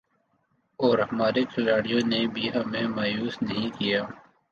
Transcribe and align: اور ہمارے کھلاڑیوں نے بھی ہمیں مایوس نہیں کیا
اور 0.79 0.99
ہمارے 1.01 1.43
کھلاڑیوں 1.45 2.01
نے 2.07 2.25
بھی 2.27 2.49
ہمیں 2.49 2.87
مایوس 2.87 3.41
نہیں 3.41 3.69
کیا 3.77 4.01